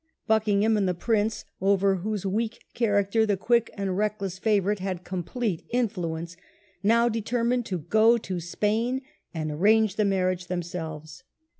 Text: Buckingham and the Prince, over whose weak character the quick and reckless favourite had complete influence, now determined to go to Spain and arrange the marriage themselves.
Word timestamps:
Buckingham 0.25 0.77
and 0.77 0.87
the 0.87 0.95
Prince, 0.95 1.45
over 1.61 1.97
whose 1.97 2.25
weak 2.25 2.57
character 2.73 3.23
the 3.23 3.37
quick 3.37 3.69
and 3.77 3.95
reckless 3.95 4.39
favourite 4.39 4.79
had 4.79 5.03
complete 5.03 5.63
influence, 5.69 6.35
now 6.81 7.07
determined 7.07 7.67
to 7.67 7.77
go 7.77 8.17
to 8.17 8.39
Spain 8.39 9.03
and 9.31 9.51
arrange 9.51 9.97
the 9.97 10.03
marriage 10.05 10.47
themselves. 10.47 11.21